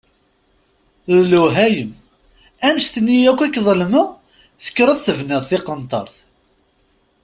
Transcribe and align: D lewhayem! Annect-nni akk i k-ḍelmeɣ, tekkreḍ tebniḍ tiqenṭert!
D 1.09 1.09
lewhayem! 1.31 1.91
Annect-nni 2.67 3.17
akk 3.31 3.41
i 3.41 3.47
k-ḍelmeɣ, 3.49 4.07
tekkreḍ 4.63 4.97
tebniḍ 5.01 5.43
tiqenṭert! 5.49 6.15